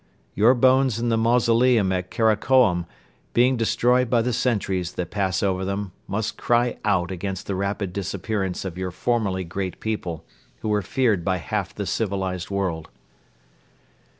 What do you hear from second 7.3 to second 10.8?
the rapid disappearance of your formerly great people, who